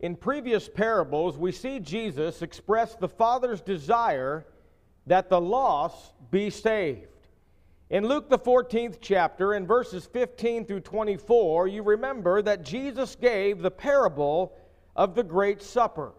[0.00, 4.46] In previous parables, we see Jesus express the Father's desire
[5.06, 7.08] that the lost be saved.
[7.90, 13.60] In Luke, the 14th chapter, in verses 15 through 24, you remember that Jesus gave
[13.60, 14.52] the parable
[14.94, 16.12] of the Great Supper.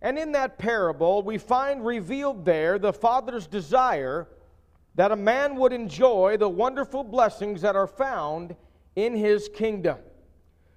[0.00, 4.28] And in that parable, we find revealed there the Father's desire
[4.94, 8.54] that a man would enjoy the wonderful blessings that are found
[8.96, 9.98] in his kingdom.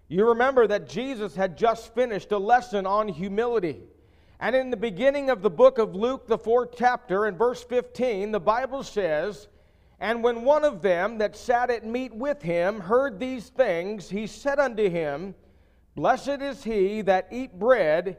[0.07, 3.81] You remember that Jesus had just finished a lesson on humility.
[4.39, 8.31] And in the beginning of the book of Luke, the fourth chapter, in verse 15,
[8.31, 9.47] the Bible says,
[9.99, 14.27] And when one of them that sat at meat with him heard these things, he
[14.27, 15.33] said unto him,
[15.95, 18.17] Blessed is he that eat bread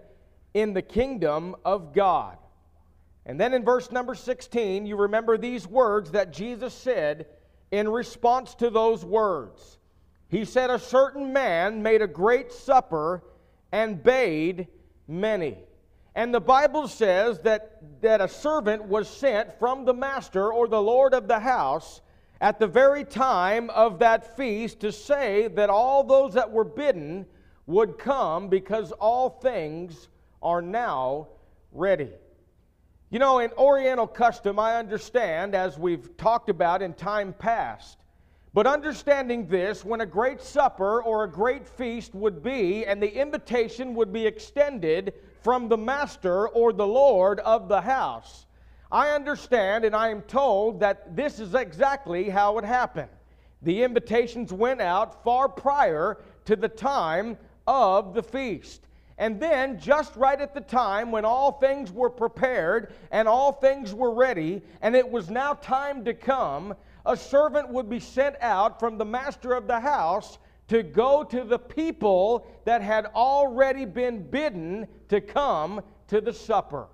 [0.54, 2.38] in the kingdom of God.
[3.26, 7.26] And then in verse number 16, you remember these words that Jesus said
[7.70, 9.75] in response to those words.
[10.28, 13.22] He said, A certain man made a great supper
[13.72, 14.68] and bade
[15.06, 15.58] many.
[16.14, 20.80] And the Bible says that, that a servant was sent from the master or the
[20.80, 22.00] Lord of the house
[22.40, 27.26] at the very time of that feast to say that all those that were bidden
[27.66, 30.08] would come because all things
[30.42, 31.28] are now
[31.72, 32.10] ready.
[33.10, 37.98] You know, in Oriental custom, I understand, as we've talked about in time past,
[38.56, 43.20] but understanding this, when a great supper or a great feast would be, and the
[43.20, 45.12] invitation would be extended
[45.42, 48.46] from the master or the Lord of the house,
[48.90, 53.10] I understand and I am told that this is exactly how it happened.
[53.60, 58.88] The invitations went out far prior to the time of the feast.
[59.18, 63.92] And then, just right at the time when all things were prepared and all things
[63.92, 66.74] were ready, and it was now time to come,
[67.06, 71.44] a servant would be sent out from the master of the house to go to
[71.44, 76.88] the people that had already been bidden to come to the supper.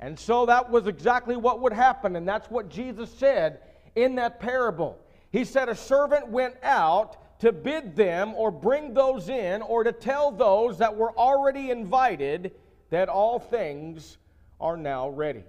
[0.00, 3.60] And so that was exactly what would happen, and that's what Jesus said
[3.94, 4.98] in that parable.
[5.30, 9.92] He said, A servant went out to bid them or bring those in or to
[9.92, 12.52] tell those that were already invited
[12.88, 14.16] that all things
[14.58, 15.44] are now ready.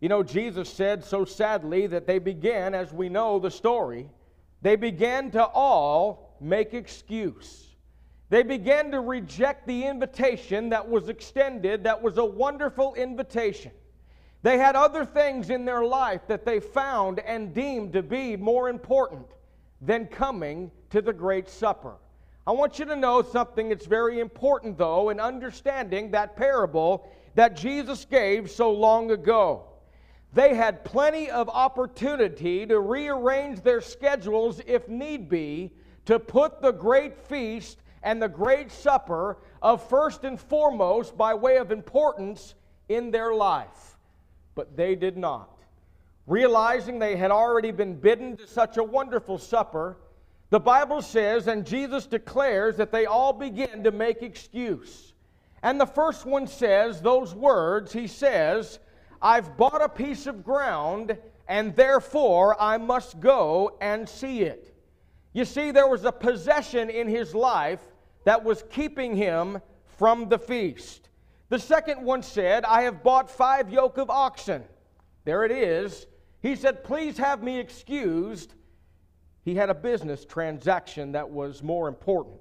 [0.00, 4.08] You know, Jesus said so sadly that they began, as we know the story,
[4.60, 7.76] they began to all make excuse.
[8.28, 13.70] They began to reject the invitation that was extended, that was a wonderful invitation.
[14.42, 18.68] They had other things in their life that they found and deemed to be more
[18.68, 19.26] important
[19.80, 21.94] than coming to the Great Supper.
[22.46, 27.56] I want you to know something that's very important, though, in understanding that parable that
[27.56, 29.64] Jesus gave so long ago.
[30.36, 35.72] They had plenty of opportunity to rearrange their schedules if need be
[36.04, 41.56] to put the great feast and the great supper of first and foremost by way
[41.56, 42.54] of importance
[42.90, 43.96] in their life.
[44.54, 45.58] But they did not.
[46.26, 49.96] Realizing they had already been bidden to such a wonderful supper,
[50.50, 55.14] the Bible says, and Jesus declares, that they all begin to make excuse.
[55.62, 58.80] And the first one says those words, he says,
[59.20, 61.16] I've bought a piece of ground,
[61.48, 64.74] and therefore I must go and see it.
[65.32, 67.80] You see, there was a possession in his life
[68.24, 69.60] that was keeping him
[69.98, 71.08] from the feast.
[71.48, 74.64] The second one said, I have bought five yoke of oxen.
[75.24, 76.06] There it is.
[76.42, 78.54] He said, Please have me excused.
[79.44, 82.36] He had a business transaction that was more important.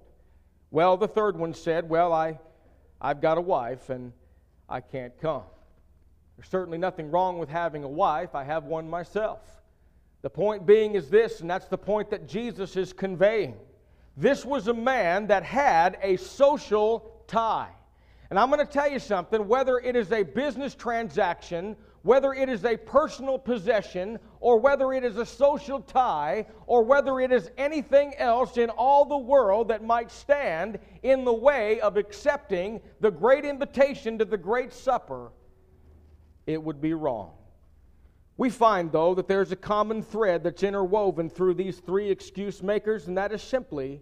[0.71, 2.39] Well, the third one said, Well, I,
[2.99, 4.11] I've got a wife and
[4.67, 5.43] I can't come.
[6.37, 8.35] There's certainly nothing wrong with having a wife.
[8.35, 9.39] I have one myself.
[10.21, 13.55] The point being is this, and that's the point that Jesus is conveying.
[14.17, 17.71] This was a man that had a social tie.
[18.29, 22.49] And I'm going to tell you something whether it is a business transaction, whether it
[22.49, 27.51] is a personal possession, or whether it is a social tie, or whether it is
[27.57, 33.11] anything else in all the world that might stand in the way of accepting the
[33.11, 35.31] great invitation to the great supper
[36.45, 37.31] it would be wrong.
[38.37, 43.07] We find, though, that there's a common thread that's interwoven through these three excuse makers,
[43.07, 44.01] and that is simply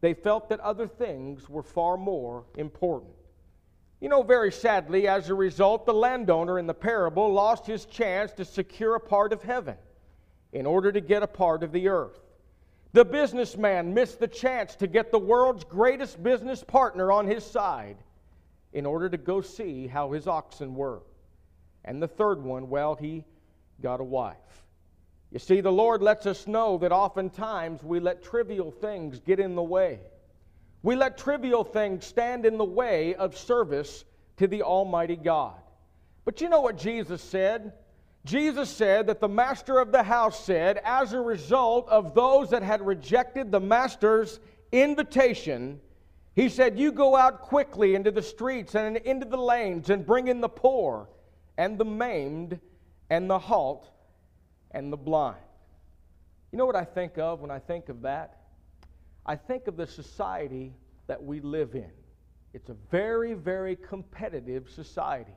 [0.00, 3.12] they felt that other things were far more important.
[4.00, 8.32] You know, very sadly, as a result, the landowner in the parable lost his chance
[8.32, 9.76] to secure a part of heaven
[10.52, 12.20] in order to get a part of the earth.
[12.92, 17.96] The businessman missed the chance to get the world's greatest business partner on his side
[18.72, 21.00] in order to go see how his oxen were.
[21.86, 23.24] And the third one, well, he
[23.80, 24.36] got a wife.
[25.30, 29.54] You see, the Lord lets us know that oftentimes we let trivial things get in
[29.54, 30.00] the way.
[30.82, 34.04] We let trivial things stand in the way of service
[34.36, 35.54] to the Almighty God.
[36.24, 37.72] But you know what Jesus said?
[38.24, 42.62] Jesus said that the master of the house said, as a result of those that
[42.62, 44.40] had rejected the master's
[44.72, 45.80] invitation,
[46.34, 50.28] he said, You go out quickly into the streets and into the lanes and bring
[50.28, 51.08] in the poor
[51.58, 52.60] and the maimed
[53.10, 53.88] and the halt
[54.70, 55.36] and the blind.
[56.52, 58.38] You know what I think of when I think of that?
[59.24, 60.72] I think of the society
[61.06, 61.90] that we live in.
[62.52, 65.34] It's a very, very competitive society.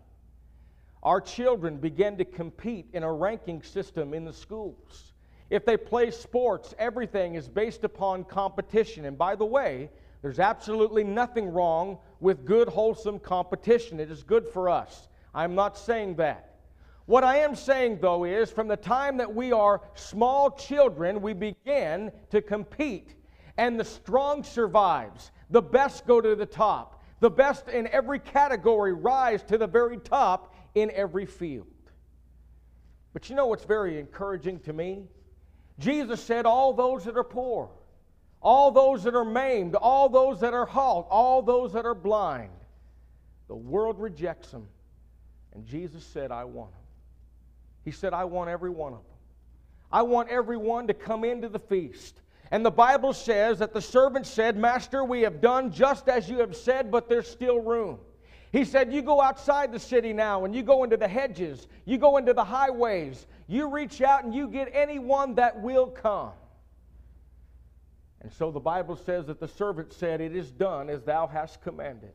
[1.03, 5.13] Our children begin to compete in a ranking system in the schools.
[5.49, 9.05] If they play sports, everything is based upon competition.
[9.05, 9.89] And by the way,
[10.21, 13.99] there's absolutely nothing wrong with good, wholesome competition.
[13.99, 15.07] It is good for us.
[15.33, 16.49] I'm not saying that.
[17.05, 21.33] What I am saying, though, is from the time that we are small children, we
[21.33, 23.15] begin to compete.
[23.57, 25.31] And the strong survives.
[25.49, 27.03] The best go to the top.
[27.19, 31.67] The best in every category rise to the very top in every field.
[33.11, 35.07] But you know what's very encouraging to me?
[35.79, 37.71] Jesus said, All those that are poor,
[38.41, 42.51] all those that are maimed, all those that are halt, all those that are blind,
[43.47, 44.67] the world rejects them.
[45.59, 46.79] And Jesus said, I want them.
[47.83, 49.17] He said, I want every one of them.
[49.91, 52.21] I want everyone to come into the feast.
[52.49, 56.39] And the Bible says that the servant said, Master, we have done just as you
[56.39, 57.99] have said, but there's still room.
[58.53, 61.97] He said, You go outside the city now and you go into the hedges, you
[61.97, 66.31] go into the highways, you reach out and you get anyone that will come.
[68.21, 71.61] And so the Bible says that the servant said, It is done as thou hast
[71.61, 72.13] commanded.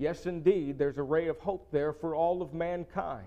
[0.00, 3.26] Yes, indeed, there's a ray of hope there for all of mankind.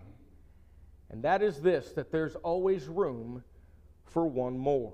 [1.09, 3.43] And that is this that there's always room
[4.03, 4.93] for one more.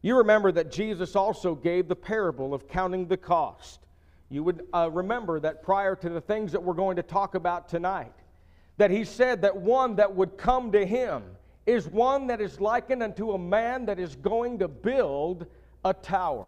[0.00, 3.80] You remember that Jesus also gave the parable of counting the cost
[4.30, 7.68] you would uh, remember that prior to the things that we're going to talk about
[7.68, 8.12] tonight,
[8.78, 11.24] that he said that one that would come to him
[11.66, 15.46] is one that is likened unto a man that is going to build
[15.84, 16.46] a tower.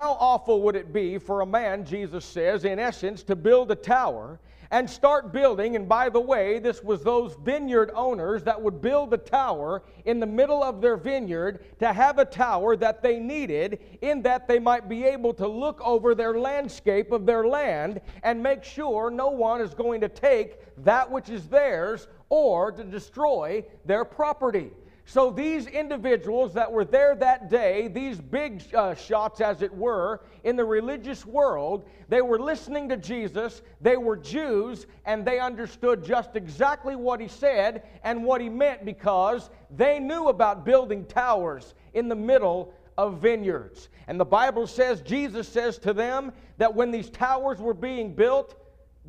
[0.00, 3.74] How awful would it be for a man, Jesus says, in essence, to build a
[3.74, 5.76] tower and start building.
[5.76, 10.18] And by the way, this was those vineyard owners that would build a tower in
[10.18, 14.58] the middle of their vineyard to have a tower that they needed, in that they
[14.58, 19.28] might be able to look over their landscape of their land and make sure no
[19.28, 24.70] one is going to take that which is theirs or to destroy their property.
[25.10, 30.20] So these individuals that were there that day, these big uh, shots, as it were,
[30.44, 33.62] in the religious world, they were listening to Jesus.
[33.80, 38.84] They were Jews, and they understood just exactly what he said and what he meant
[38.84, 43.88] because they knew about building towers in the middle of vineyards.
[44.06, 48.54] And the Bible says, Jesus says to them that when these towers were being built,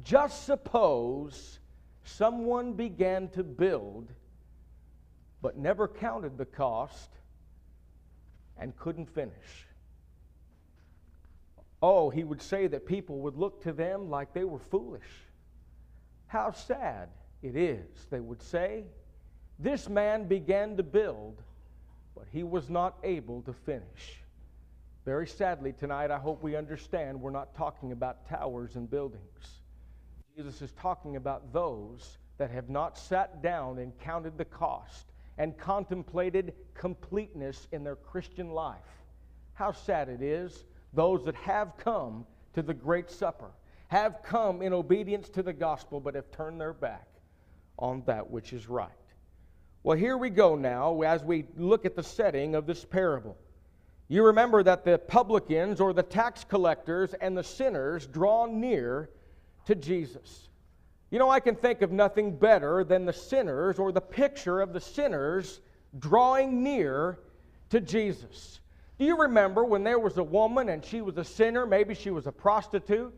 [0.01, 1.59] just suppose
[2.03, 4.11] someone began to build
[5.41, 7.09] but never counted the cost
[8.57, 9.67] and couldn't finish.
[11.81, 15.01] Oh, he would say that people would look to them like they were foolish.
[16.27, 17.09] How sad
[17.41, 18.83] it is, they would say.
[19.57, 21.41] This man began to build,
[22.15, 24.21] but he was not able to finish.
[25.05, 29.61] Very sadly, tonight, I hope we understand we're not talking about towers and buildings.
[30.37, 35.10] Jesus is talking about those that have not sat down and counted the cost
[35.41, 39.01] and contemplated completeness in their Christian life.
[39.53, 43.49] How sad it is, those that have come to the great supper,
[43.87, 47.07] have come in obedience to the gospel, but have turned their back
[47.79, 48.91] on that which is right.
[49.81, 53.35] Well, here we go now as we look at the setting of this parable.
[54.09, 59.09] You remember that the publicans or the tax collectors and the sinners draw near
[59.65, 60.49] to Jesus.
[61.11, 64.71] You know, I can think of nothing better than the sinners or the picture of
[64.71, 65.59] the sinners
[65.99, 67.19] drawing near
[67.69, 68.61] to Jesus.
[68.97, 71.65] Do you remember when there was a woman and she was a sinner?
[71.65, 73.13] Maybe she was a prostitute,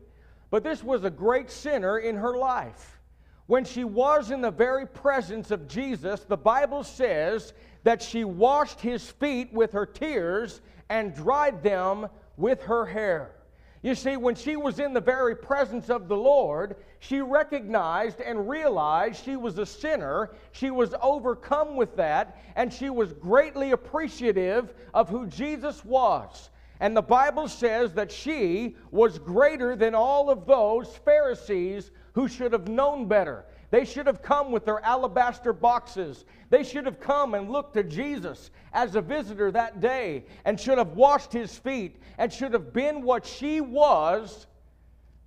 [0.50, 2.98] but this was a great sinner in her life.
[3.46, 7.52] When she was in the very presence of Jesus, the Bible says
[7.84, 13.36] that she washed his feet with her tears and dried them with her hair.
[13.84, 18.48] You see, when she was in the very presence of the Lord, she recognized and
[18.48, 20.30] realized she was a sinner.
[20.52, 26.48] She was overcome with that, and she was greatly appreciative of who Jesus was.
[26.80, 32.54] And the Bible says that she was greater than all of those Pharisees who should
[32.54, 33.44] have known better.
[33.70, 36.24] They should have come with their alabaster boxes.
[36.50, 40.78] They should have come and looked to Jesus as a visitor that day and should
[40.78, 44.46] have washed his feet and should have been what she was.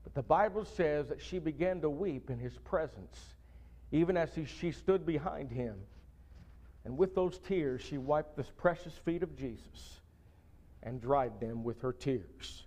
[0.03, 3.35] But the Bible says that she began to weep in his presence,
[3.91, 5.75] even as he, she stood behind him.
[6.85, 9.99] And with those tears, she wiped the precious feet of Jesus
[10.83, 12.63] and dried them with her tears.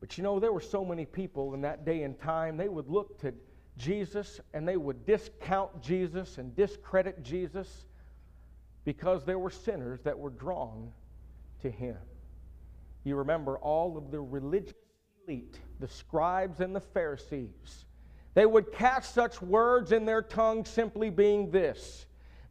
[0.00, 2.88] But you know, there were so many people in that day and time, they would
[2.88, 3.32] look to
[3.76, 7.86] Jesus and they would discount Jesus and discredit Jesus
[8.84, 10.90] because there were sinners that were drawn
[11.62, 11.96] to him.
[13.04, 14.74] You remember all of the religious
[15.26, 17.84] elite, the scribes and the Pharisees.
[18.34, 22.06] They would cast such words in their tongue simply being this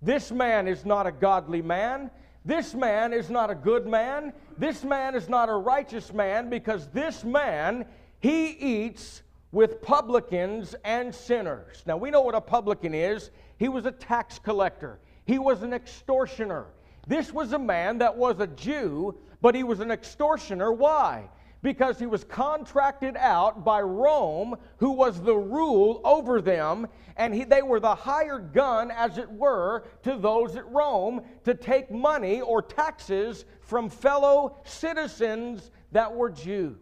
[0.05, 2.11] this man is not a godly man.
[2.45, 4.33] This man is not a good man.
[4.55, 7.85] This man is not a righteous man because this man,
[8.19, 11.83] he eats with publicans and sinners.
[11.85, 13.31] Now, we know what a publican is.
[13.57, 16.67] He was a tax collector, he was an extortioner.
[17.07, 20.71] This was a man that was a Jew, but he was an extortioner.
[20.71, 21.29] Why?
[21.65, 26.85] because he was contracted out by Rome, who was the rule over them,
[27.17, 31.55] and he, they were the hired gun, as it were, to those at Rome to
[31.55, 36.77] take money or taxes from fellow citizens that were Jews.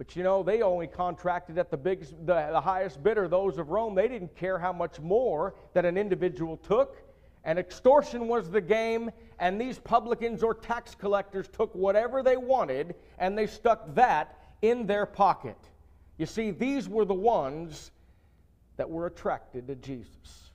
[0.00, 3.68] But you know, they only contracted at the biggest, the, the highest bidder, those of
[3.68, 3.94] Rome.
[3.94, 6.96] They didn't care how much more that an individual took.
[7.44, 12.94] And extortion was the game, and these publicans or tax collectors took whatever they wanted
[13.18, 15.58] and they stuck that in their pocket.
[16.16, 17.90] You see, these were the ones
[18.78, 20.50] that were attracted to Jesus.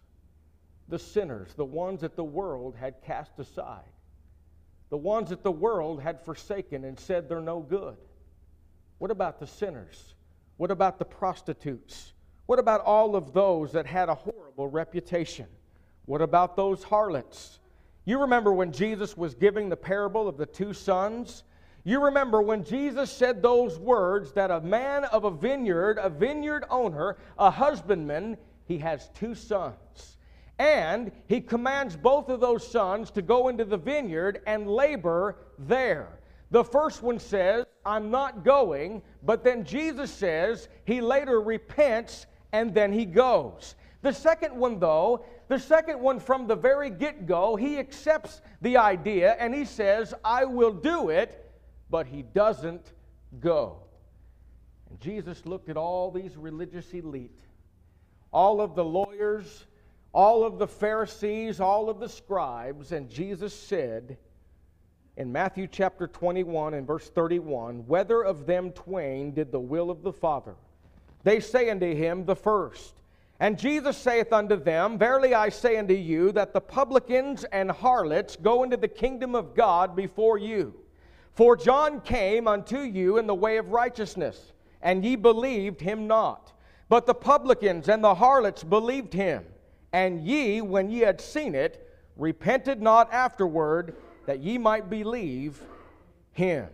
[0.89, 3.93] The sinners, the ones that the world had cast aside,
[4.89, 7.97] the ones that the world had forsaken and said they're no good.
[8.97, 10.15] What about the sinners?
[10.57, 12.13] What about the prostitutes?
[12.45, 15.47] What about all of those that had a horrible reputation?
[16.05, 17.59] What about those harlots?
[18.05, 21.43] You remember when Jesus was giving the parable of the two sons?
[21.83, 26.65] You remember when Jesus said those words that a man of a vineyard, a vineyard
[26.69, 30.17] owner, a husbandman, he has two sons.
[30.57, 36.19] And he commands both of those sons to go into the vineyard and labor there.
[36.51, 42.73] The first one says, I'm not going, but then Jesus says he later repents and
[42.73, 43.75] then he goes.
[44.01, 48.77] The second one, though, the second one from the very get go, he accepts the
[48.77, 51.51] idea and he says, I will do it,
[51.89, 52.93] but he doesn't
[53.39, 53.77] go.
[54.89, 57.39] And Jesus looked at all these religious elite,
[58.31, 59.65] all of the lawyers,
[60.13, 64.17] all of the Pharisees, all of the scribes, and Jesus said
[65.17, 70.03] in Matthew chapter 21 and verse 31 Whether of them twain did the will of
[70.03, 70.55] the Father?
[71.23, 72.93] They say unto him, The first.
[73.39, 78.37] And Jesus saith unto them, Verily I say unto you, that the publicans and harlots
[78.37, 80.73] go into the kingdom of God before you.
[81.33, 86.53] For John came unto you in the way of righteousness, and ye believed him not.
[86.87, 89.43] But the publicans and the harlots believed him.
[89.91, 93.95] And ye, when ye had seen it, repented not afterward,
[94.25, 95.61] that ye might believe
[96.31, 96.67] him.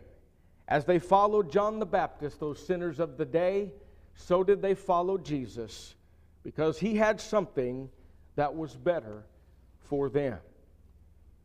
[0.68, 3.74] As they followed John the Baptist, those sinners of the day,
[4.16, 5.96] so did they follow Jesus
[6.44, 7.90] because he had something
[8.36, 9.24] that was better
[9.82, 10.40] for them.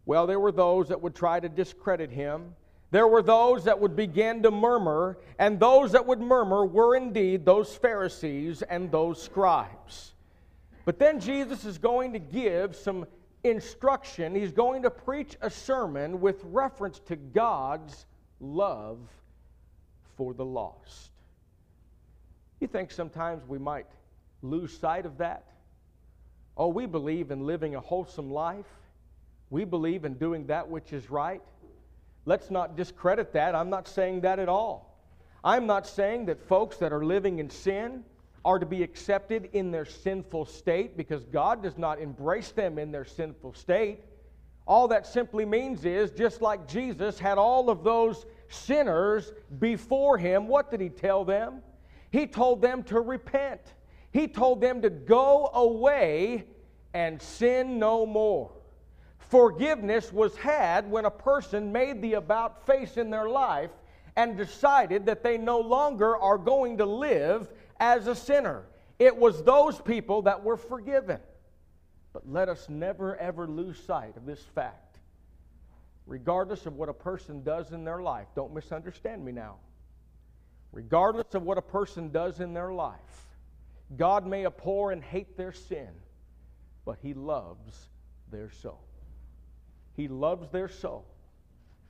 [0.04, 2.54] Well, there were those that would try to discredit him.
[2.92, 7.44] There were those that would begin to murmur, and those that would murmur were indeed
[7.44, 10.14] those Pharisees and those scribes.
[10.84, 13.06] But then Jesus is going to give some
[13.48, 14.34] instruction.
[14.34, 18.06] He's going to preach a sermon with reference to God's
[18.40, 18.98] love
[20.16, 21.10] for the lost.
[22.60, 23.86] You think sometimes we might
[24.42, 25.44] lose sight of that?
[26.56, 28.66] Oh, we believe in living a wholesome life.
[29.50, 31.42] We believe in doing that which is right.
[32.24, 33.54] Let's not discredit that.
[33.54, 34.98] I'm not saying that at all.
[35.44, 38.04] I'm not saying that folks that are living in sin
[38.46, 42.92] are to be accepted in their sinful state because God does not embrace them in
[42.92, 44.04] their sinful state.
[44.68, 50.46] All that simply means is just like Jesus had all of those sinners before him,
[50.46, 51.60] what did he tell them?
[52.12, 53.60] He told them to repent.
[54.12, 56.44] He told them to go away
[56.94, 58.52] and sin no more.
[59.18, 63.70] Forgiveness was had when a person made the about face in their life
[64.14, 67.48] and decided that they no longer are going to live
[67.80, 68.64] as a sinner.
[68.98, 71.20] It was those people that were forgiven.
[72.12, 74.98] But let us never ever lose sight of this fact.
[76.06, 79.56] Regardless of what a person does in their life, don't misunderstand me now.
[80.72, 83.26] Regardless of what a person does in their life,
[83.96, 85.88] God may abhor and hate their sin,
[86.84, 87.88] but He loves
[88.30, 88.80] their soul.
[89.94, 91.04] He loves their soul.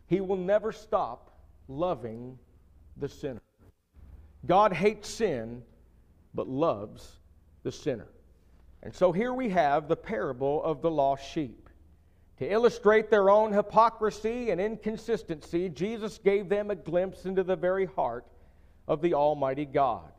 [0.07, 1.39] He will never stop
[1.69, 2.39] loving
[2.97, 3.43] the sinner.
[4.47, 5.63] God hates sin,
[6.37, 7.17] but loves
[7.65, 8.09] the sinner.
[8.83, 11.69] And so here we have the parable of the lost sheep.
[12.39, 17.87] To illustrate their own hypocrisy and inconsistency, Jesus gave them a glimpse into the very
[17.87, 18.27] heart
[18.87, 20.13] of the Almighty God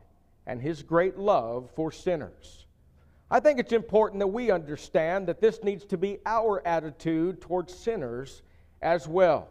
[0.48, 2.66] and His great love for sinners.
[3.30, 7.74] I think it's important that we understand that this needs to be our attitude towards
[7.74, 8.42] sinners
[8.82, 9.50] as well.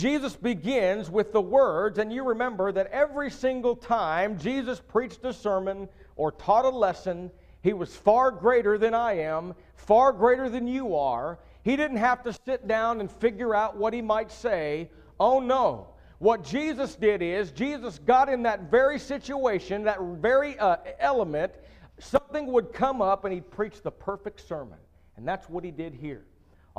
[0.00, 5.32] Jesus begins with the words, and you remember that every single time Jesus preached a
[5.34, 7.30] sermon or taught a lesson,
[7.62, 11.38] he was far greater than I am, far greater than you are.
[11.64, 14.90] He didn't have to sit down and figure out what he might say.
[15.18, 15.88] Oh no.
[16.18, 21.52] What Jesus did is, Jesus got in that very situation, that very uh, element,
[21.98, 24.78] something would come up and he'd preach the perfect sermon.
[25.18, 26.24] And that's what he did here.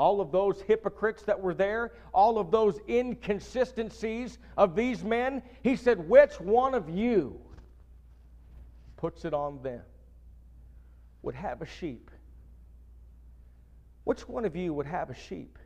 [0.01, 5.75] All of those hypocrites that were there, all of those inconsistencies of these men, he
[5.75, 7.39] said, Which one of you
[8.97, 9.83] puts it on them?
[11.21, 12.09] Would have a sheep.
[14.03, 15.59] Which one of you would have a sheep?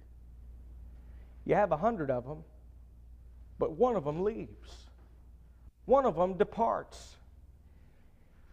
[1.46, 2.44] You have a hundred of them,
[3.58, 4.90] but one of them leaves.
[5.86, 7.16] One of them departs.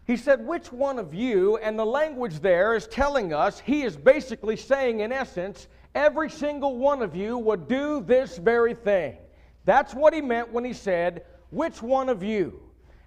[0.05, 3.95] He said, Which one of you, and the language there is telling us, he is
[3.95, 9.17] basically saying, in essence, every single one of you would do this very thing.
[9.65, 12.59] That's what he meant when he said, Which one of you?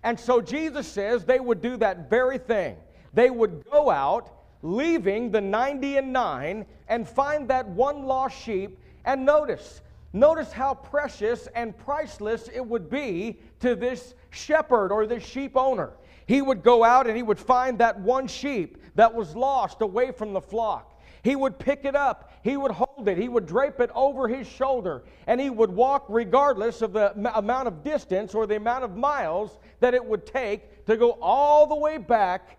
[0.03, 2.76] And so Jesus says they would do that very thing.
[3.12, 4.31] They would go out,
[4.62, 8.79] leaving the 90 and 9, and find that one lost sheep.
[9.05, 15.25] And notice, notice how precious and priceless it would be to this shepherd or this
[15.25, 15.93] sheep owner.
[16.26, 20.11] He would go out and he would find that one sheep that was lost away
[20.11, 20.92] from the flock.
[21.23, 24.47] He would pick it up, he would hold it, he would drape it over his
[24.47, 28.97] shoulder, and he would walk regardless of the amount of distance or the amount of
[28.97, 32.59] miles that it would take to go all the way back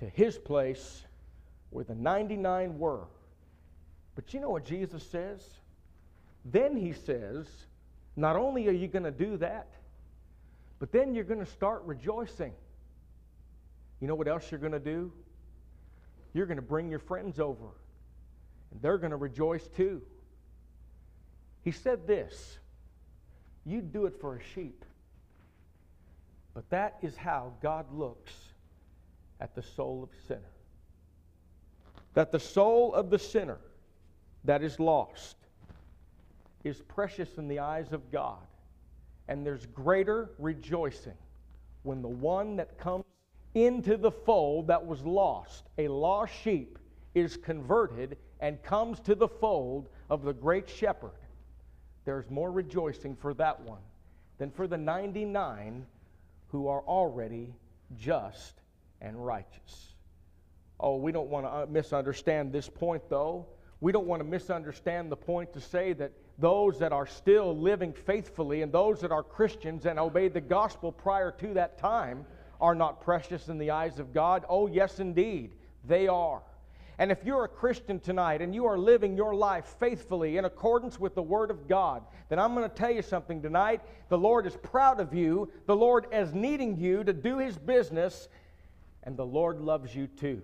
[0.00, 1.04] to his place
[1.70, 3.04] where the 99 were.
[4.16, 5.48] But you know what Jesus says?
[6.44, 7.46] Then he says,
[8.16, 9.68] not only are you going to do that,
[10.78, 12.52] but then you're going to start rejoicing.
[14.00, 15.12] You know what else you're going to do?
[16.34, 17.68] You're going to bring your friends over,
[18.70, 20.02] and they're going to rejoice too.
[21.62, 22.58] He said this
[23.64, 24.84] You do it for a sheep.
[26.54, 28.32] But that is how God looks
[29.40, 30.52] at the soul of sinner.
[32.14, 33.58] That the soul of the sinner
[34.44, 35.36] that is lost
[36.64, 38.38] is precious in the eyes of God.
[39.28, 41.18] And there's greater rejoicing
[41.82, 43.04] when the one that comes
[43.56, 45.64] into the fold that was lost.
[45.78, 46.78] A lost sheep
[47.14, 51.18] is converted and comes to the fold of the great shepherd.
[52.04, 53.80] There's more rejoicing for that one
[54.36, 55.86] than for the 99
[56.48, 57.54] who are already
[57.96, 58.60] just
[59.00, 59.94] and righteous.
[60.78, 63.46] Oh, we don't want to uh, misunderstand this point, though.
[63.80, 67.94] We don't want to misunderstand the point to say that those that are still living
[67.94, 72.26] faithfully and those that are Christians and obeyed the gospel prior to that time
[72.60, 74.44] are not precious in the eyes of God?
[74.48, 75.52] Oh, yes, indeed,
[75.84, 76.42] they are.
[76.98, 80.98] And if you're a Christian tonight and you are living your life faithfully in accordance
[80.98, 83.82] with the Word of God, then I'm going to tell you something tonight.
[84.08, 88.28] The Lord is proud of you, the Lord is needing you to do His business,
[89.02, 90.42] and the Lord loves you too.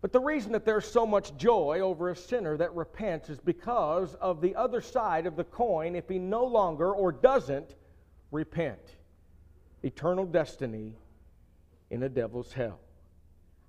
[0.00, 4.14] But the reason that there's so much joy over a sinner that repents is because
[4.14, 7.74] of the other side of the coin if he no longer or doesn't
[8.30, 8.97] repent
[9.82, 10.94] eternal destiny
[11.90, 12.80] in a devil's hell.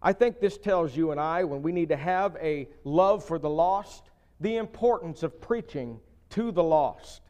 [0.01, 3.37] I think this tells you and I, when we need to have a love for
[3.37, 5.99] the lost, the importance of preaching
[6.31, 7.21] to the lost.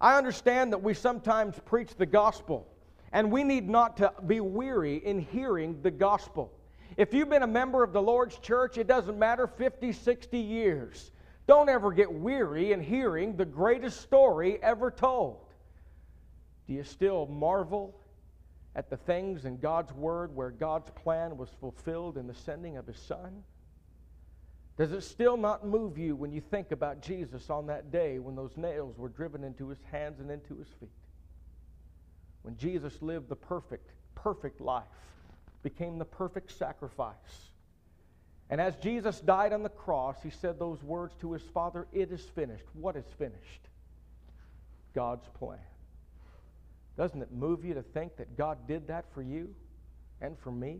[0.00, 2.68] I understand that we sometimes preach the gospel,
[3.12, 6.52] and we need not to be weary in hearing the gospel.
[6.96, 11.10] If you've been a member of the Lord's church, it doesn't matter 50, 60 years.
[11.46, 15.38] Don't ever get weary in hearing the greatest story ever told.
[16.66, 17.98] Do you still marvel
[18.74, 22.86] at the things in God's Word where God's plan was fulfilled in the sending of
[22.86, 23.42] His Son?
[24.78, 28.34] Does it still not move you when you think about Jesus on that day when
[28.34, 30.88] those nails were driven into His hands and into His feet?
[32.42, 34.84] When Jesus lived the perfect, perfect life,
[35.62, 37.50] became the perfect sacrifice.
[38.50, 42.10] And as Jesus died on the cross, He said those words to His Father It
[42.10, 42.64] is finished.
[42.72, 43.68] What is finished?
[44.94, 45.58] God's plan.
[46.96, 49.54] Doesn't it move you to think that God did that for you?
[50.22, 50.78] and for me.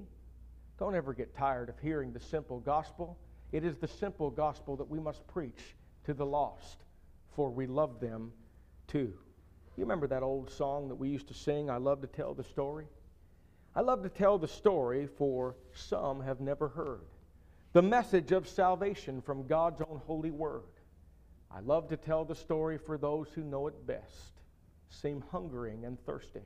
[0.79, 3.19] Don't ever get tired of hearing the simple gospel.
[3.51, 6.85] It is the simple gospel that we must preach to the lost,
[7.37, 8.33] for we love them
[8.87, 9.13] too.
[9.77, 12.45] You remember that old song that we used to sing, I Love to Tell the
[12.45, 12.87] Story?
[13.75, 17.01] I love to tell the story, for some have never heard
[17.73, 20.61] the message of salvation from God's own holy word.
[21.51, 24.42] I love to tell the story for those who know it best,
[24.93, 26.45] seem hungering and thirsting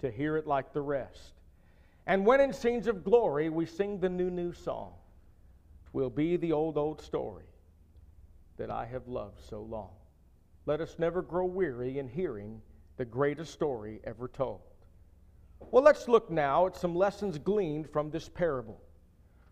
[0.00, 1.32] to hear it like the rest.
[2.06, 4.92] And when in scenes of glory we sing the new, new song,
[5.90, 7.46] twill be the old, old story
[8.56, 9.90] that I have loved so long.
[10.66, 12.60] Let us never grow weary in hearing
[12.96, 14.60] the greatest story ever told.
[15.70, 18.80] Well, let's look now at some lessons gleaned from this parable.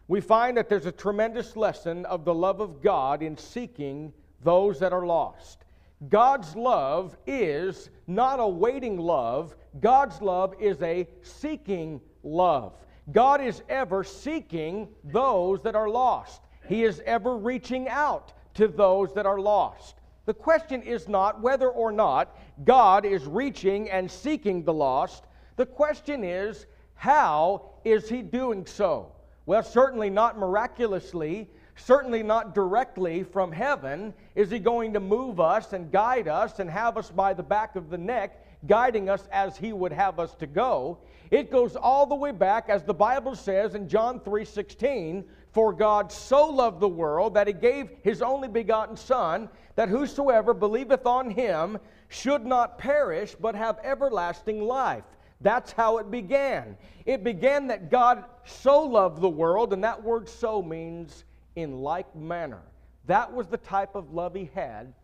[0.07, 4.79] We find that there's a tremendous lesson of the love of God in seeking those
[4.81, 5.64] that are lost.
[6.09, 12.75] God's love is not a waiting love, God's love is a seeking love.
[13.13, 19.13] God is ever seeking those that are lost, He is ever reaching out to those
[19.15, 19.97] that are lost.
[20.27, 25.25] The question is not whether or not God is reaching and seeking the lost.
[25.57, 29.13] The question is, how is he doing so?
[29.47, 34.15] Well, certainly not miraculously, certainly not directly from heaven.
[34.35, 37.77] Is he going to move us and guide us and have us by the back
[37.77, 40.99] of the neck, guiding us as he would have us to go?
[41.31, 45.73] It goes all the way back, as the Bible says in John 3 16, for
[45.73, 51.07] God so loved the world that he gave his only begotten Son, that whosoever believeth
[51.07, 55.05] on him should not perish, but have everlasting life.
[55.41, 56.77] That's how it began.
[57.07, 61.25] It began that God so loved the world, and that word so means
[61.57, 62.63] in like manner.
[63.07, 64.95] That was the type of love he had,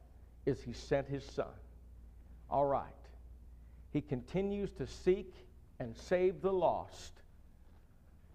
[0.47, 1.47] is he sent his son.
[2.51, 2.85] All right.
[3.93, 5.35] He continues to seek
[5.79, 7.13] and save the lost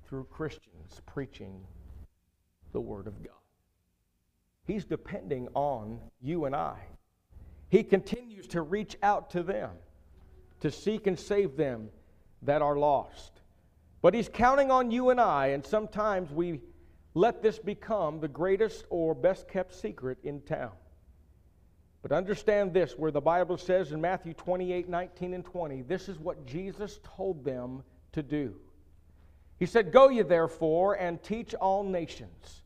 [0.08, 1.62] through Christians preaching
[2.74, 3.34] the Word of God.
[4.66, 6.78] He's depending on you and I.
[7.70, 9.72] He continues to reach out to them,
[10.62, 11.90] to seek and save them
[12.42, 13.42] that are lost.
[14.02, 16.62] But He's counting on you and I, and sometimes we
[17.16, 20.74] let this become the greatest or best kept secret in town.
[22.04, 26.20] But understand this, where the Bible says in Matthew 28 19 and 20, this is
[26.20, 28.54] what Jesus told them to do.
[29.58, 32.62] He said, Go ye therefore and teach all nations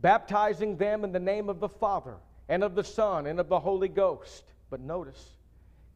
[0.00, 2.16] baptizing them in the name of the Father
[2.48, 4.44] and of the Son and of the Holy Ghost.
[4.70, 5.32] But notice,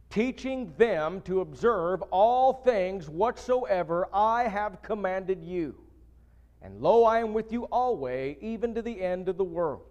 [0.09, 5.77] teaching them to observe all things whatsoever I have commanded you.
[6.62, 9.83] And lo, I am with you always, even to the end of the world.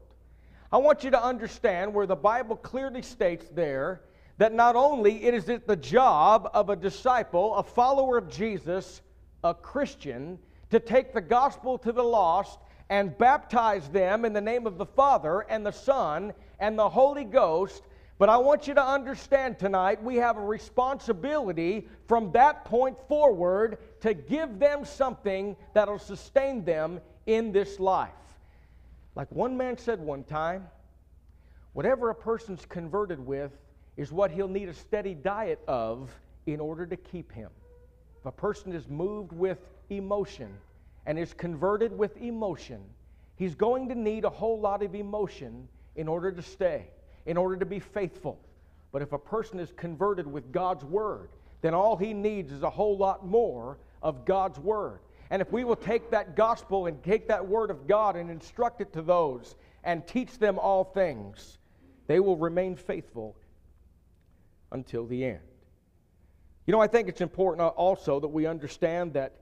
[0.71, 4.01] I want you to understand where the Bible clearly states there
[4.37, 9.01] that not only is it the job of a disciple, a follower of Jesus,
[9.43, 10.37] a Christian,
[10.69, 14.85] to take the gospel to the lost and baptize them in the name of the
[14.85, 17.83] Father and the Son and the Holy Ghost.
[18.19, 23.79] But I want you to understand tonight we have a responsibility from that point forward
[24.01, 28.11] to give them something that'll sustain them in this life.
[29.15, 30.67] Like one man said one time,
[31.73, 33.53] whatever a person's converted with
[33.97, 36.11] is what he'll need a steady diet of
[36.45, 37.49] in order to keep him.
[38.19, 39.57] If a person is moved with
[39.89, 40.53] emotion,
[41.05, 42.79] and is converted with emotion,
[43.35, 46.85] he's going to need a whole lot of emotion in order to stay,
[47.29, 48.39] in order to be faithful.
[48.91, 51.29] But if a person is converted with God's Word,
[51.61, 55.01] then all he needs is a whole lot more of God's Word.
[55.29, 58.81] And if we will take that gospel and take that Word of God and instruct
[58.81, 61.59] it to those and teach them all things,
[62.07, 63.35] they will remain faithful
[64.71, 65.39] until the end.
[66.65, 69.33] You know, I think it's important also that we understand that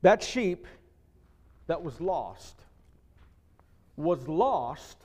[0.00, 0.66] that sheep
[1.66, 2.58] that was lost
[3.96, 5.03] was lost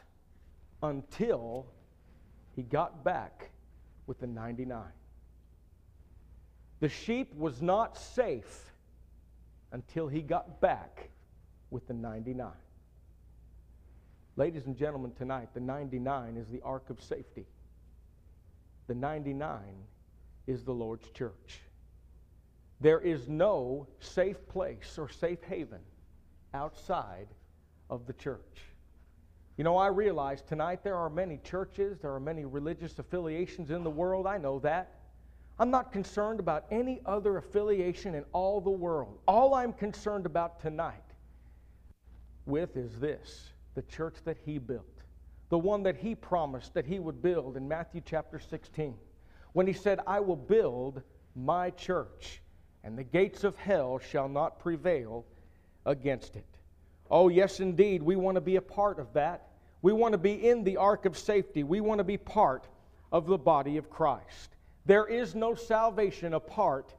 [0.81, 1.65] until
[2.55, 3.49] he got back
[4.07, 4.81] with the 99.
[6.79, 8.71] The sheep was not safe
[9.71, 11.09] until he got back
[11.69, 12.47] with the 99.
[14.35, 17.45] Ladies and gentlemen, tonight, the 99 is the ark of safety.
[18.87, 19.59] The 99
[20.47, 21.59] is the Lord's church.
[22.79, 25.81] There is no safe place or safe haven
[26.53, 27.27] outside
[27.89, 28.68] of the church.
[29.59, 33.83] You know, I realize tonight there are many churches, there are many religious affiliations in
[33.83, 34.25] the world.
[34.25, 35.01] I know that.
[35.59, 39.19] I'm not concerned about any other affiliation in all the world.
[39.27, 41.03] All I'm concerned about tonight
[42.45, 45.03] with is this the church that he built,
[45.49, 48.95] the one that he promised that he would build in Matthew chapter 16,
[49.51, 51.01] when he said, I will build
[51.35, 52.41] my church
[52.85, 55.25] and the gates of hell shall not prevail
[55.85, 56.45] against it.
[57.11, 59.47] Oh, yes, indeed, we want to be a part of that.
[59.81, 61.63] We want to be in the ark of safety.
[61.63, 62.67] We want to be part
[63.11, 64.55] of the body of Christ.
[64.85, 66.93] There is no salvation apart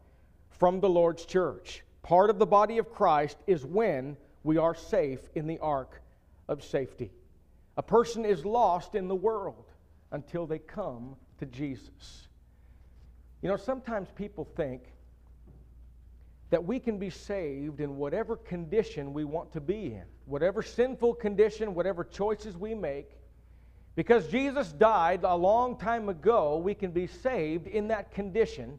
[0.50, 1.82] from the Lord's church.
[2.02, 6.00] Part of the body of Christ is when we are safe in the ark
[6.48, 7.10] of safety.
[7.76, 9.66] A person is lost in the world
[10.10, 12.28] until they come to Jesus.
[13.42, 14.82] You know, sometimes people think
[16.50, 21.14] that we can be saved in whatever condition we want to be in, whatever sinful
[21.14, 23.10] condition, whatever choices we make.
[23.96, 28.78] Because Jesus died a long time ago, we can be saved in that condition.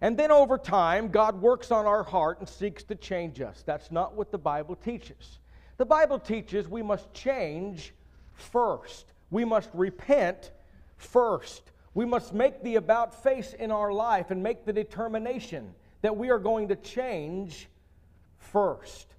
[0.00, 3.62] And then over time, God works on our heart and seeks to change us.
[3.64, 5.38] That's not what the Bible teaches.
[5.76, 7.94] The Bible teaches we must change
[8.34, 10.50] first, we must repent
[10.96, 11.70] first.
[11.94, 16.28] We must make the about face in our life and make the determination that we
[16.30, 17.68] are going to change
[18.36, 19.13] first.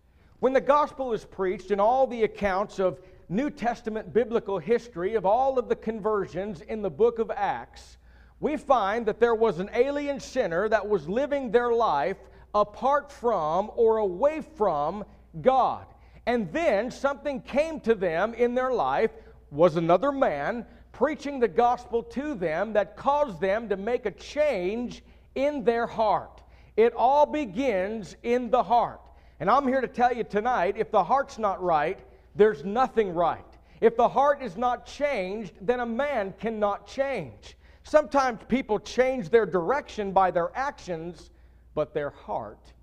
[0.45, 5.25] When the gospel is preached in all the accounts of New Testament biblical history of
[5.25, 7.97] all of the conversions in the book of Acts,
[8.39, 12.17] we find that there was an alien sinner that was living their life
[12.53, 15.03] apart from or away from
[15.41, 15.87] God.
[16.27, 19.09] And then something came to them in their life,
[19.49, 25.01] was another man preaching the gospel to them that caused them to make a change
[25.33, 26.43] in their heart.
[26.77, 29.01] It all begins in the heart.
[29.39, 31.99] And I'm here to tell you tonight if the heart's not right,
[32.35, 33.45] there's nothing right.
[33.81, 37.57] If the heart is not changed, then a man cannot change.
[37.83, 41.29] Sometimes people change their direction by their actions,
[41.73, 42.73] but their heart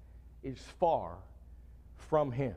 [0.43, 1.17] is far
[1.97, 2.55] from Him.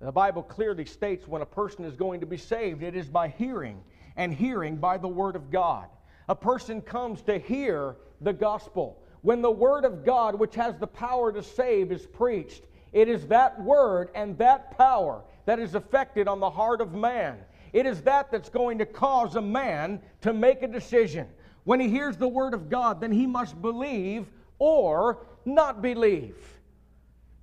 [0.00, 3.28] The Bible clearly states when a person is going to be saved, it is by
[3.28, 3.82] hearing,
[4.16, 5.86] and hearing by the Word of God.
[6.28, 9.02] A person comes to hear the gospel.
[9.22, 13.26] When the Word of God, which has the power to save, is preached, it is
[13.26, 17.38] that Word and that power that is affected on the heart of man.
[17.72, 21.28] It is that that's going to cause a man to make a decision.
[21.64, 24.26] When he hears the Word of God, then he must believe
[24.58, 26.36] or not believe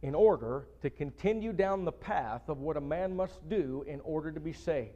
[0.02, 4.32] in order to continue down the path of what a man must do in order
[4.32, 4.92] to be saved.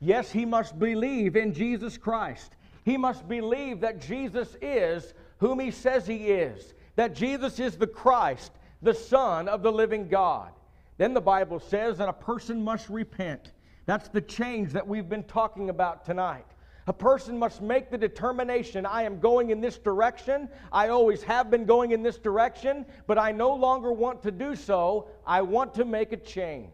[0.00, 2.56] Yes, he must believe in Jesus Christ.
[2.84, 7.86] He must believe that Jesus is whom he says he is, that Jesus is the
[7.86, 10.52] Christ, the Son of the living God.
[10.98, 13.52] Then the Bible says that a person must repent.
[13.86, 16.46] That's the change that we've been talking about tonight.
[16.88, 20.48] A person must make the determination I am going in this direction.
[20.72, 24.56] I always have been going in this direction, but I no longer want to do
[24.56, 25.08] so.
[25.24, 26.70] I want to make a change.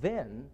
[0.00, 0.48] Then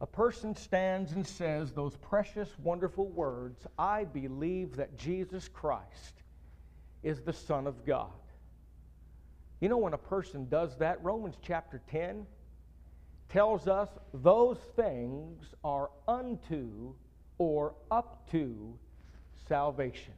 [0.00, 6.22] a person stands and says those precious, wonderful words I believe that Jesus Christ
[7.04, 8.10] is the Son of God.
[9.62, 12.26] You know, when a person does that, Romans chapter 10
[13.28, 16.94] tells us those things are unto
[17.38, 18.76] or up to
[19.46, 20.14] salvation.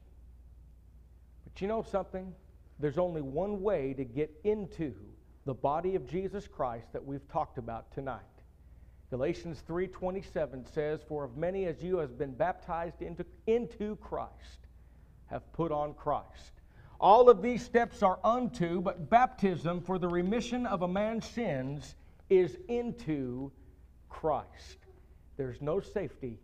[1.45, 2.33] But you know something?
[2.79, 4.95] There's only one way to get into
[5.45, 8.23] the body of Jesus Christ that we've talked about tonight.
[9.11, 14.69] Galatians 3:27 says, "For of many as you have been baptized into, into Christ,
[15.27, 16.63] have put on Christ."
[17.01, 21.95] All of these steps are unto, but baptism for the remission of a man's sins
[22.31, 23.51] is into
[24.09, 24.79] Christ.
[25.37, 26.39] There's no safety,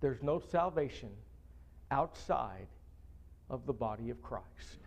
[0.00, 1.10] there's no salvation
[1.90, 2.68] outside
[3.50, 4.78] of the body of Christ.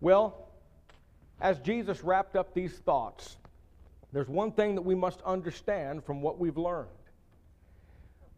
[0.00, 0.48] Well,
[1.40, 3.36] as Jesus wrapped up these thoughts,
[4.12, 6.88] there's one thing that we must understand from what we've learned.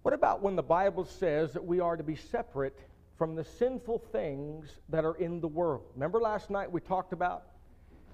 [0.02, 2.78] What about when the Bible says that we are to be separate
[3.16, 5.84] from the sinful things that are in the world?
[5.94, 7.44] Remember last night we talked about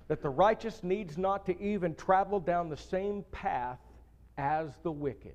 [0.09, 3.79] that the righteous needs not to even travel down the same path
[4.37, 5.35] as the wicked.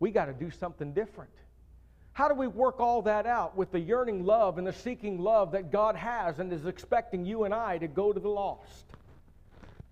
[0.00, 1.30] We got to do something different.
[2.12, 5.52] How do we work all that out with the yearning love and the seeking love
[5.52, 8.84] that God has and is expecting you and I to go to the lost?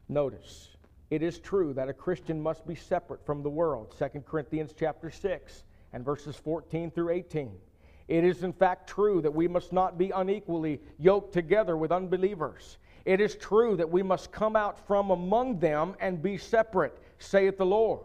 [0.08, 0.68] Notice,
[1.10, 3.94] it is true that a Christian must be separate from the world.
[3.98, 7.52] 2 Corinthians chapter 6 and verses 14 through 18.
[8.10, 12.76] It is in fact true that we must not be unequally yoked together with unbelievers.
[13.04, 17.56] It is true that we must come out from among them and be separate, saith
[17.56, 18.00] the Lord.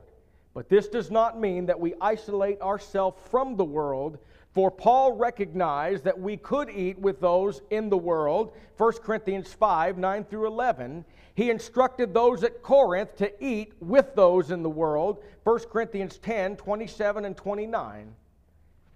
[0.54, 4.20] But this does not mean that we isolate ourselves from the world,
[4.54, 8.54] for Paul recognized that we could eat with those in the world.
[8.78, 11.04] 1 Corinthians 5 9 through 11.
[11.34, 15.24] He instructed those at Corinth to eat with those in the world.
[15.46, 18.14] 1 Corinthians 10 27 and 29.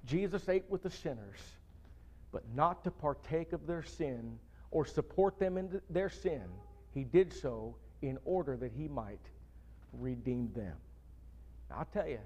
[0.10, 1.38] Jesus ate with the sinners,
[2.32, 4.40] but not to partake of their sin
[4.72, 6.44] or support them in their sin.
[6.94, 9.22] He did so in order that he might
[9.94, 10.74] redeem them.
[11.70, 12.20] Now, I'll tell you,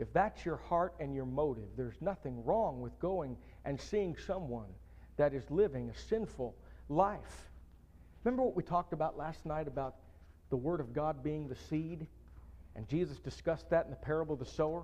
[0.00, 4.68] if that's your heart and your motive, there's nothing wrong with going and seeing someone
[5.16, 6.56] that is living a sinful
[6.88, 7.50] life.
[8.24, 9.94] Remember what we talked about last night about
[10.50, 12.08] the Word of God being the seed?
[12.74, 14.82] And Jesus discussed that in the parable of the sower?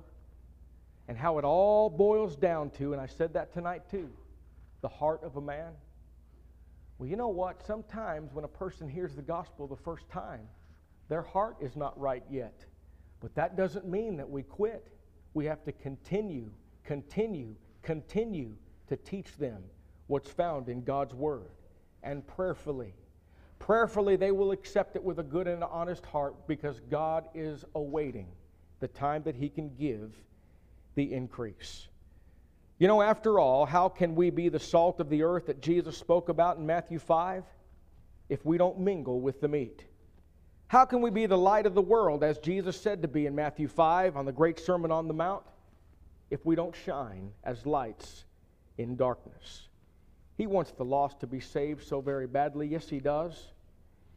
[1.11, 4.09] And how it all boils down to, and I said that tonight too,
[4.81, 5.73] the heart of a man.
[6.99, 7.67] Well, you know what?
[7.67, 10.47] Sometimes when a person hears the gospel the first time,
[11.09, 12.65] their heart is not right yet.
[13.19, 14.87] But that doesn't mean that we quit.
[15.35, 16.49] We have to continue,
[16.85, 18.55] continue, continue
[18.87, 19.65] to teach them
[20.07, 21.51] what's found in God's Word
[22.05, 22.95] and prayerfully.
[23.59, 28.29] Prayerfully, they will accept it with a good and honest heart because God is awaiting
[28.79, 30.15] the time that He can give
[30.95, 31.89] the increase.
[32.79, 35.99] You know, after all, how can we be the salt of the earth that Jesus
[35.99, 37.45] spoke about in Matthew 5
[38.29, 39.85] if we don't mingle with the meat?
[40.67, 43.35] How can we be the light of the world, as Jesus said to be in
[43.35, 45.43] Matthew 5 on the great Sermon on the Mount,
[46.31, 48.25] if we don't shine as lights
[48.79, 49.69] in darkness?
[50.39, 52.67] He wants the lost to be saved so very badly.
[52.67, 53.53] Yes, He does.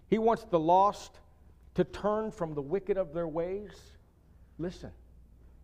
[0.09, 1.19] He wants the lost
[1.75, 3.71] to turn from the wicked of their ways.
[4.57, 4.91] Listen,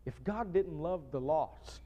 [0.09, 1.81] if God didn't love the lost,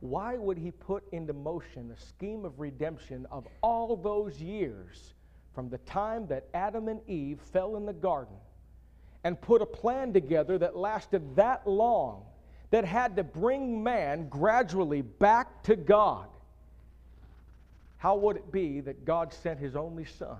[0.00, 5.14] why would he put into motion a scheme of redemption of all those years
[5.54, 8.34] from the time that Adam and Eve fell in the garden
[9.22, 12.24] and put a plan together that lasted that long,
[12.72, 16.26] that had to bring man gradually back to God?
[17.98, 20.38] How would it be that God sent his only son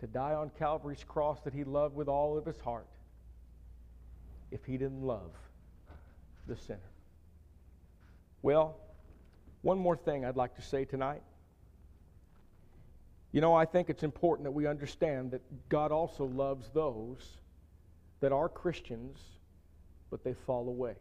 [0.00, 2.86] to die on Calvary's cross that he loved with all of his heart
[4.50, 5.30] if he didn't love
[6.46, 6.90] the sinner?
[8.42, 8.76] Well,
[9.62, 11.22] one more thing I'd like to say tonight.
[13.32, 17.38] You know, I think it's important that we understand that God also loves those
[18.20, 19.18] that are Christians,
[20.10, 20.94] but they fall away.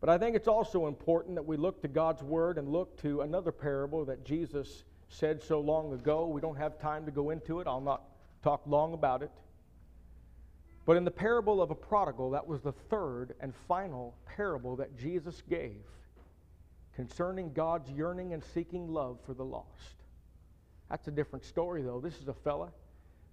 [0.00, 3.22] But I think it's also important that we look to God's Word and look to
[3.22, 6.26] another parable that Jesus said so long ago.
[6.26, 8.02] We don't have time to go into it, I'll not
[8.42, 9.30] talk long about it.
[10.86, 14.96] But in the parable of a prodigal, that was the third and final parable that
[14.96, 15.82] Jesus gave
[16.94, 20.04] concerning God's yearning and seeking love for the lost.
[20.88, 22.00] That's a different story, though.
[22.00, 22.70] This is a fella,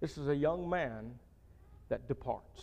[0.00, 1.12] this is a young man
[1.88, 2.62] that departs.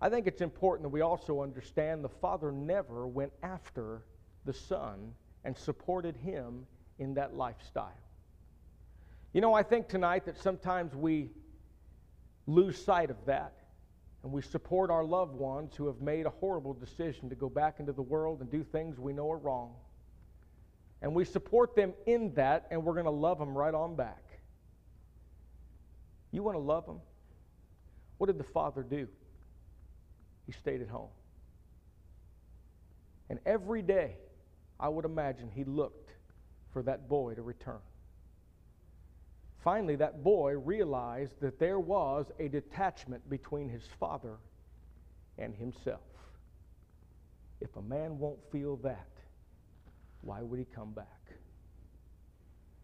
[0.00, 4.02] I think it's important that we also understand the father never went after
[4.44, 5.12] the son
[5.44, 6.66] and supported him
[6.98, 7.92] in that lifestyle.
[9.32, 11.30] You know, I think tonight that sometimes we
[12.46, 13.54] lose sight of that.
[14.22, 17.80] And we support our loved ones who have made a horrible decision to go back
[17.80, 19.74] into the world and do things we know are wrong.
[21.00, 24.22] And we support them in that, and we're going to love them right on back.
[26.30, 27.00] You want to love them?
[28.18, 29.08] What did the father do?
[30.46, 31.10] He stayed at home.
[33.28, 34.16] And every day,
[34.78, 36.10] I would imagine he looked
[36.72, 37.80] for that boy to return.
[39.62, 44.36] Finally, that boy realized that there was a detachment between his father
[45.38, 46.00] and himself.
[47.60, 49.06] If a man won't feel that,
[50.22, 51.06] why would he come back?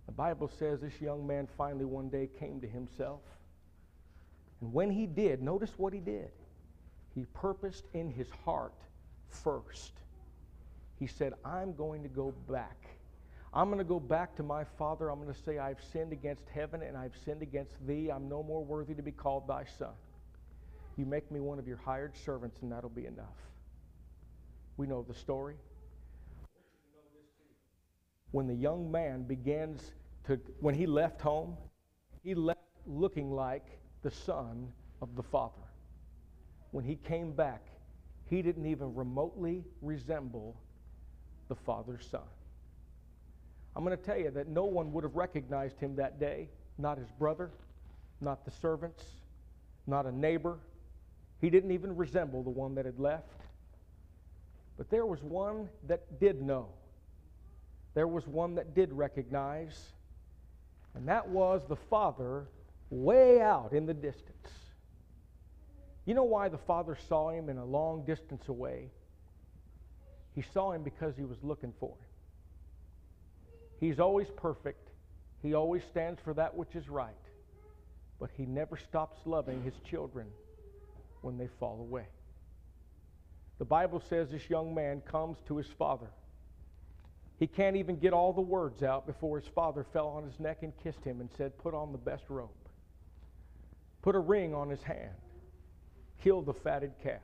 [0.06, 3.22] The Bible says this young man finally one day came to himself.
[4.60, 6.30] And when he did, notice what he did.
[7.14, 8.74] He purposed in his heart
[9.28, 9.92] first.
[10.98, 12.97] He said, I'm going to go back
[13.52, 15.10] I'm going to go back to my father.
[15.10, 18.10] I'm going to say, I've sinned against heaven and I've sinned against thee.
[18.10, 19.94] I'm no more worthy to be called thy son.
[20.96, 23.36] You make me one of your hired servants, and that'll be enough.
[24.76, 25.54] We know the story.
[28.32, 29.92] When the young man begins
[30.26, 31.56] to, when he left home,
[32.22, 35.54] he left looking like the son of the father.
[36.72, 37.62] When he came back,
[38.26, 40.60] he didn't even remotely resemble
[41.48, 42.20] the father's son.
[43.78, 46.96] I'm going to tell you that no one would have recognized him that day not
[46.96, 47.50] his brother,
[48.20, 49.04] not the servants,
[49.86, 50.58] not a neighbor.
[51.40, 53.42] He didn't even resemble the one that had left.
[54.76, 56.68] But there was one that did know.
[57.94, 59.92] There was one that did recognize,
[60.94, 62.46] and that was the father
[62.90, 64.48] way out in the distance.
[66.04, 68.90] You know why the father saw him in a long distance away?
[70.34, 72.07] He saw him because he was looking for him.
[73.78, 74.90] He's always perfect.
[75.42, 77.14] He always stands for that which is right.
[78.18, 80.26] But he never stops loving his children
[81.20, 82.06] when they fall away.
[83.58, 86.08] The Bible says this young man comes to his father.
[87.38, 90.58] He can't even get all the words out before his father fell on his neck
[90.62, 92.50] and kissed him and said, Put on the best robe,
[94.02, 95.14] put a ring on his hand,
[96.22, 97.20] kill the fatted calf.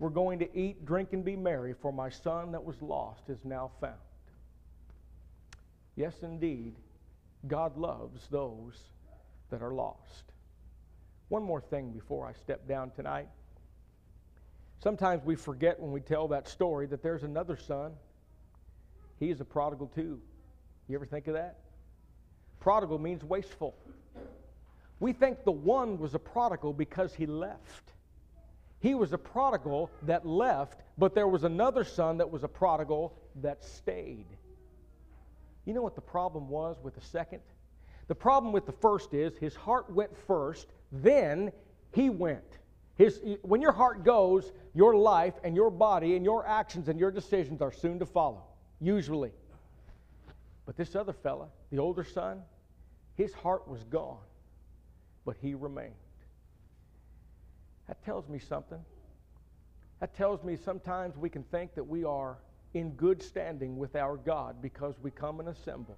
[0.00, 3.38] We're going to eat, drink, and be merry, for my son that was lost is
[3.44, 3.94] now found.
[5.96, 6.74] Yes, indeed,
[7.46, 8.78] God loves those
[9.50, 10.32] that are lost.
[11.28, 13.28] One more thing before I step down tonight.
[14.82, 17.92] Sometimes we forget when we tell that story that there's another son
[19.18, 20.20] he is a prodigal too.
[20.88, 21.58] You ever think of that?
[22.60, 23.74] Prodigal means wasteful.
[25.00, 27.92] We think the one was a prodigal because he left.
[28.80, 33.14] He was a prodigal that left, but there was another son that was a prodigal
[33.36, 34.26] that stayed.
[35.64, 37.40] You know what the problem was with the second?
[38.06, 41.52] The problem with the first is his heart went first, then
[41.92, 42.58] he went.
[42.96, 47.10] His, when your heart goes, your life and your body and your actions and your
[47.10, 48.44] decisions are soon to follow
[48.80, 49.32] usually.
[50.66, 52.42] But this other fella, the older son,
[53.16, 54.18] his heart was gone,
[55.24, 55.94] but he remained.
[57.88, 58.80] That tells me something.
[60.00, 62.38] That tells me sometimes we can think that we are
[62.74, 65.96] in good standing with our God because we come and assemble.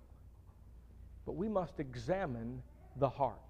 [1.25, 2.63] But we must examine
[2.97, 3.41] the heart.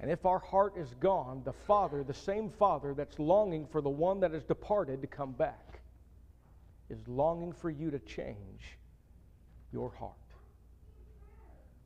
[0.00, 3.90] And if our heart is gone, the Father, the same Father that's longing for the
[3.90, 5.80] one that has departed to come back,
[6.88, 8.78] is longing for you to change
[9.72, 10.14] your heart.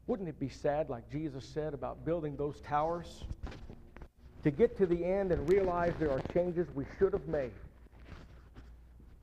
[0.06, 3.24] Wouldn't it be sad, like Jesus said about building those towers,
[4.44, 7.52] to get to the end and realize there are changes we should have made,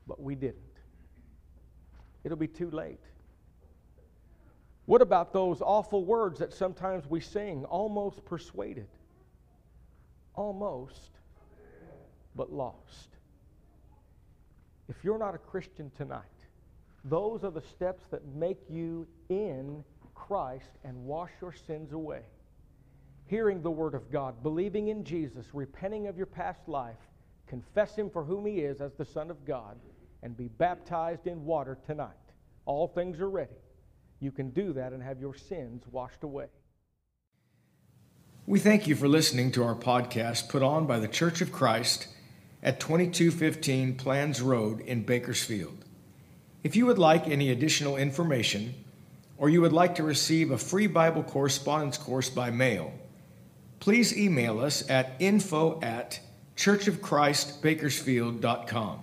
[0.06, 0.71] but we didn't?
[2.24, 3.00] It'll be too late.
[4.86, 8.88] What about those awful words that sometimes we sing, almost persuaded?
[10.34, 11.10] Almost,
[12.34, 13.16] but lost.
[14.88, 16.22] If you're not a Christian tonight,
[17.04, 22.22] those are the steps that make you in Christ and wash your sins away.
[23.26, 26.98] Hearing the Word of God, believing in Jesus, repenting of your past life,
[27.46, 29.76] confess Him for whom He is as the Son of God,
[30.22, 32.10] and be baptized in water tonight.
[32.64, 33.50] All things are ready.
[34.20, 36.46] You can do that and have your sins washed away.
[38.46, 42.08] We thank you for listening to our podcast put on by the Church of Christ
[42.62, 45.84] at 2215 Planz Road in Bakersfield.
[46.62, 48.74] If you would like any additional information,
[49.38, 52.92] or you would like to receive a free Bible correspondence course by mail,
[53.80, 56.20] please email us at info at
[56.56, 59.02] churchofchristbakersfield.com.